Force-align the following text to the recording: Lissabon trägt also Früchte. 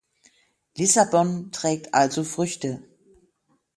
Lissabon 0.77 1.51
trägt 1.51 1.93
also 1.93 2.23
Früchte. 2.23 2.81